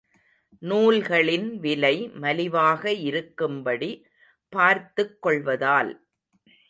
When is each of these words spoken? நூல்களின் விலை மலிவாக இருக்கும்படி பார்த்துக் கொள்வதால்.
நூல்களின் 0.61 1.59
விலை 1.59 2.11
மலிவாக 2.15 2.93
இருக்கும்படி 3.01 3.91
பார்த்துக் 4.53 5.21
கொள்வதால். 5.21 5.91